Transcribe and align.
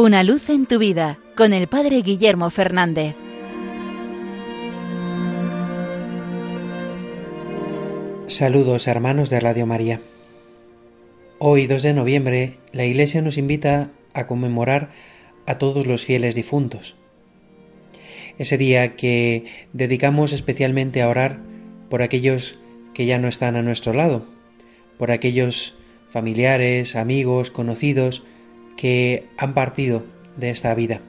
Una 0.00 0.22
luz 0.22 0.48
en 0.48 0.66
tu 0.66 0.78
vida 0.78 1.18
con 1.34 1.52
el 1.52 1.66
Padre 1.66 2.02
Guillermo 2.02 2.50
Fernández. 2.50 3.16
Saludos 8.28 8.86
hermanos 8.86 9.28
de 9.28 9.40
Radio 9.40 9.66
María. 9.66 10.00
Hoy 11.40 11.66
2 11.66 11.82
de 11.82 11.94
noviembre 11.94 12.58
la 12.72 12.84
Iglesia 12.84 13.22
nos 13.22 13.38
invita 13.38 13.90
a 14.14 14.28
conmemorar 14.28 14.92
a 15.46 15.58
todos 15.58 15.88
los 15.88 16.04
fieles 16.04 16.36
difuntos. 16.36 16.94
Ese 18.38 18.56
día 18.56 18.94
que 18.94 19.46
dedicamos 19.72 20.32
especialmente 20.32 21.02
a 21.02 21.08
orar 21.08 21.40
por 21.90 22.02
aquellos 22.02 22.60
que 22.94 23.04
ya 23.04 23.18
no 23.18 23.26
están 23.26 23.56
a 23.56 23.62
nuestro 23.62 23.94
lado, 23.94 24.28
por 24.96 25.10
aquellos 25.10 25.74
familiares, 26.08 26.94
amigos, 26.94 27.50
conocidos 27.50 28.22
que 28.78 29.26
han 29.36 29.54
partido 29.54 30.06
de 30.36 30.50
esta 30.50 30.72
vida. 30.72 31.00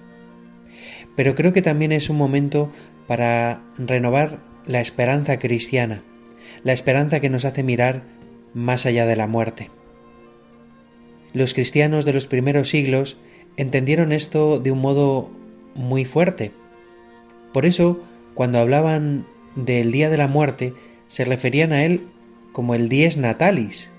Pero 1.16 1.36
creo 1.36 1.54
que 1.54 1.62
también 1.62 1.92
es 1.92 2.10
un 2.10 2.18
momento 2.18 2.72
para 3.08 3.62
renovar 3.78 4.40
la 4.66 4.82
esperanza 4.82 5.38
cristiana, 5.38 6.04
la 6.64 6.74
esperanza 6.74 7.20
que 7.20 7.30
nos 7.30 7.46
hace 7.46 7.62
mirar 7.62 8.02
más 8.56 8.88
allá 8.88 9.06
de 9.06 9.16
la 9.16 9.28
muerte. 9.28 9.70
Los 11.32 11.54
cristianos 11.54 12.06
de 12.06 12.14
los 12.14 12.26
primeros 12.26 12.70
siglos 12.70 13.18
entendieron 13.56 14.14
esto 14.14 14.60
de 14.60 14.72
un 14.72 14.82
modo 14.82 15.30
muy 15.76 16.06
fuerte. 16.06 16.52
Por 17.54 17.68
eso, 17.68 18.02
cuando 18.34 18.58
hablaban 18.58 19.28
del 19.56 19.92
día 19.92 20.10
de 20.10 20.18
la 20.18 20.28
muerte, 20.28 20.74
se 21.08 21.24
referían 21.24 21.72
a 21.72 21.84
él 21.84 22.08
como 22.52 22.74
el 22.74 22.90
dies 22.90 23.18
natalis, 23.18 23.92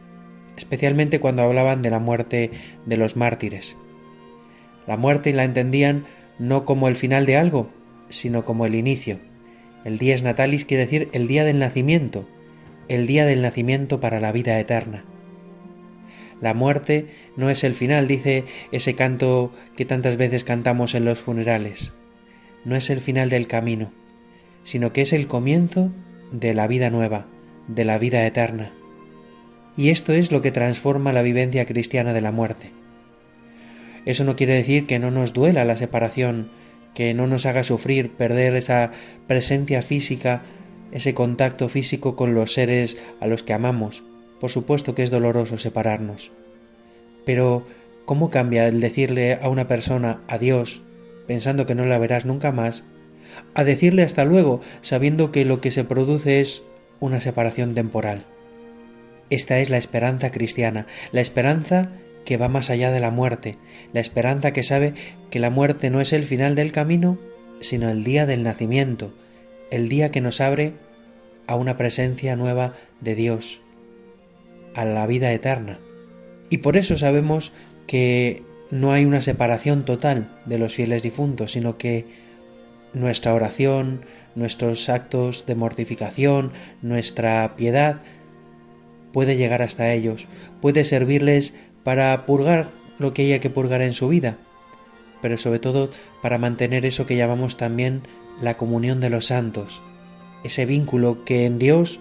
especialmente 0.60 1.20
cuando 1.20 1.42
hablaban 1.42 1.80
de 1.80 1.88
la 1.88 1.98
muerte 1.98 2.50
de 2.84 2.96
los 2.98 3.16
mártires. 3.16 3.78
La 4.86 4.98
muerte 4.98 5.32
la 5.32 5.44
entendían 5.44 6.04
no 6.38 6.66
como 6.66 6.86
el 6.86 6.96
final 6.96 7.24
de 7.24 7.38
algo, 7.38 7.70
sino 8.10 8.44
como 8.44 8.66
el 8.66 8.74
inicio. 8.74 9.20
El 9.86 9.96
dies 9.96 10.22
natalis 10.22 10.66
quiere 10.66 10.84
decir 10.84 11.08
el 11.14 11.26
día 11.26 11.44
del 11.44 11.58
nacimiento, 11.58 12.28
el 12.88 13.06
día 13.06 13.24
del 13.24 13.40
nacimiento 13.40 14.00
para 14.00 14.20
la 14.20 14.32
vida 14.32 14.60
eterna. 14.60 15.06
La 16.42 16.52
muerte 16.52 17.06
no 17.36 17.48
es 17.48 17.64
el 17.64 17.72
final, 17.72 18.06
dice 18.06 18.44
ese 18.70 18.94
canto 18.94 19.52
que 19.76 19.86
tantas 19.86 20.18
veces 20.18 20.44
cantamos 20.44 20.94
en 20.94 21.06
los 21.06 21.20
funerales. 21.20 21.94
No 22.66 22.76
es 22.76 22.90
el 22.90 23.00
final 23.00 23.30
del 23.30 23.46
camino, 23.46 23.92
sino 24.62 24.92
que 24.92 25.00
es 25.00 25.14
el 25.14 25.26
comienzo 25.26 25.90
de 26.32 26.52
la 26.52 26.66
vida 26.66 26.90
nueva, 26.90 27.26
de 27.66 27.86
la 27.86 27.96
vida 27.96 28.26
eterna. 28.26 28.74
Y 29.80 29.88
esto 29.88 30.12
es 30.12 30.30
lo 30.30 30.42
que 30.42 30.52
transforma 30.52 31.14
la 31.14 31.22
vivencia 31.22 31.64
cristiana 31.64 32.12
de 32.12 32.20
la 32.20 32.32
muerte. 32.32 32.70
Eso 34.04 34.24
no 34.24 34.36
quiere 34.36 34.52
decir 34.52 34.86
que 34.86 34.98
no 34.98 35.10
nos 35.10 35.32
duela 35.32 35.64
la 35.64 35.78
separación, 35.78 36.50
que 36.94 37.14
no 37.14 37.26
nos 37.26 37.46
haga 37.46 37.64
sufrir 37.64 38.10
perder 38.10 38.56
esa 38.56 38.90
presencia 39.26 39.80
física, 39.80 40.42
ese 40.92 41.14
contacto 41.14 41.70
físico 41.70 42.14
con 42.14 42.34
los 42.34 42.52
seres 42.52 42.98
a 43.20 43.26
los 43.26 43.42
que 43.42 43.54
amamos. 43.54 44.02
Por 44.38 44.50
supuesto 44.50 44.94
que 44.94 45.02
es 45.02 45.10
doloroso 45.10 45.56
separarnos. 45.56 46.30
Pero, 47.24 47.66
¿cómo 48.04 48.28
cambia 48.28 48.68
el 48.68 48.80
decirle 48.82 49.38
a 49.40 49.48
una 49.48 49.66
persona 49.66 50.20
adiós, 50.28 50.82
pensando 51.26 51.64
que 51.64 51.74
no 51.74 51.86
la 51.86 51.98
verás 51.98 52.26
nunca 52.26 52.52
más, 52.52 52.84
a 53.54 53.64
decirle 53.64 54.02
hasta 54.02 54.26
luego, 54.26 54.60
sabiendo 54.82 55.32
que 55.32 55.46
lo 55.46 55.62
que 55.62 55.70
se 55.70 55.84
produce 55.84 56.42
es 56.42 56.64
una 57.00 57.22
separación 57.22 57.74
temporal? 57.74 58.26
Esta 59.30 59.58
es 59.60 59.70
la 59.70 59.78
esperanza 59.78 60.30
cristiana, 60.30 60.86
la 61.12 61.20
esperanza 61.20 61.92
que 62.24 62.36
va 62.36 62.48
más 62.48 62.68
allá 62.68 62.90
de 62.90 63.00
la 63.00 63.10
muerte, 63.10 63.56
la 63.92 64.00
esperanza 64.00 64.52
que 64.52 64.64
sabe 64.64 64.94
que 65.30 65.38
la 65.38 65.50
muerte 65.50 65.90
no 65.90 66.00
es 66.00 66.12
el 66.12 66.24
final 66.24 66.54
del 66.54 66.72
camino, 66.72 67.18
sino 67.60 67.88
el 67.88 68.04
día 68.04 68.26
del 68.26 68.42
nacimiento, 68.42 69.14
el 69.70 69.88
día 69.88 70.10
que 70.10 70.20
nos 70.20 70.40
abre 70.40 70.74
a 71.46 71.54
una 71.54 71.76
presencia 71.76 72.36
nueva 72.36 72.74
de 73.00 73.14
Dios, 73.14 73.60
a 74.74 74.84
la 74.84 75.06
vida 75.06 75.32
eterna. 75.32 75.80
Y 76.50 76.58
por 76.58 76.76
eso 76.76 76.96
sabemos 76.96 77.52
que 77.86 78.42
no 78.70 78.92
hay 78.92 79.04
una 79.04 79.22
separación 79.22 79.84
total 79.84 80.36
de 80.46 80.58
los 80.58 80.74
fieles 80.74 81.02
difuntos, 81.02 81.52
sino 81.52 81.78
que 81.78 82.06
nuestra 82.92 83.34
oración, 83.34 84.04
nuestros 84.34 84.88
actos 84.88 85.46
de 85.46 85.54
mortificación, 85.54 86.52
nuestra 86.82 87.54
piedad, 87.56 88.00
puede 89.12 89.36
llegar 89.36 89.62
hasta 89.62 89.92
ellos, 89.92 90.26
puede 90.60 90.84
servirles 90.84 91.52
para 91.84 92.26
purgar 92.26 92.68
lo 92.98 93.14
que 93.14 93.22
haya 93.22 93.40
que 93.40 93.50
purgar 93.50 93.82
en 93.82 93.94
su 93.94 94.08
vida, 94.08 94.38
pero 95.22 95.38
sobre 95.38 95.58
todo 95.58 95.90
para 96.22 96.38
mantener 96.38 96.84
eso 96.84 97.06
que 97.06 97.16
llamamos 97.16 97.56
también 97.56 98.02
la 98.40 98.56
comunión 98.56 99.00
de 99.00 99.10
los 99.10 99.26
santos, 99.26 99.82
ese 100.44 100.66
vínculo 100.66 101.24
que 101.24 101.46
en 101.46 101.58
Dios 101.58 102.00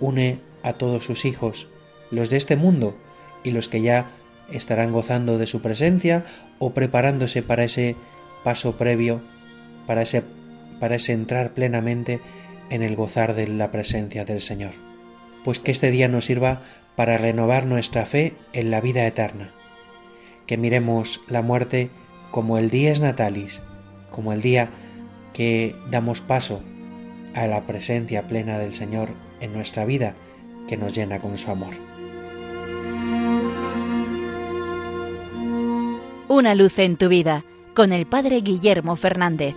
une 0.00 0.40
a 0.62 0.74
todos 0.74 1.04
sus 1.04 1.24
hijos, 1.24 1.68
los 2.10 2.30
de 2.30 2.36
este 2.36 2.56
mundo 2.56 2.96
y 3.44 3.50
los 3.50 3.68
que 3.68 3.82
ya 3.82 4.10
estarán 4.50 4.92
gozando 4.92 5.38
de 5.38 5.46
su 5.46 5.60
presencia 5.60 6.24
o 6.58 6.72
preparándose 6.72 7.42
para 7.42 7.64
ese 7.64 7.96
paso 8.44 8.76
previo, 8.76 9.20
para 9.86 10.02
ese, 10.02 10.22
para 10.80 10.96
ese 10.96 11.12
entrar 11.12 11.52
plenamente 11.54 12.20
en 12.70 12.82
el 12.82 12.96
gozar 12.96 13.34
de 13.34 13.48
la 13.48 13.70
presencia 13.70 14.24
del 14.24 14.40
Señor 14.40 14.86
pues 15.46 15.60
que 15.60 15.70
este 15.70 15.92
día 15.92 16.08
nos 16.08 16.24
sirva 16.24 16.62
para 16.96 17.18
renovar 17.18 17.66
nuestra 17.66 18.04
fe 18.04 18.34
en 18.52 18.72
la 18.72 18.80
vida 18.80 19.06
eterna, 19.06 19.52
que 20.44 20.56
miremos 20.56 21.20
la 21.28 21.40
muerte 21.40 21.88
como 22.32 22.58
el 22.58 22.68
día 22.68 22.90
es 22.90 22.98
natalis, 22.98 23.62
como 24.10 24.32
el 24.32 24.42
día 24.42 24.70
que 25.32 25.76
damos 25.88 26.20
paso 26.20 26.64
a 27.36 27.46
la 27.46 27.64
presencia 27.64 28.26
plena 28.26 28.58
del 28.58 28.74
Señor 28.74 29.10
en 29.38 29.52
nuestra 29.52 29.84
vida, 29.84 30.16
que 30.66 30.76
nos 30.76 30.96
llena 30.96 31.20
con 31.20 31.38
su 31.38 31.48
amor. 31.48 31.74
Una 36.26 36.56
luz 36.56 36.76
en 36.80 36.96
tu 36.96 37.08
vida, 37.08 37.44
con 37.72 37.92
el 37.92 38.04
Padre 38.04 38.40
Guillermo 38.40 38.96
Fernández. 38.96 39.54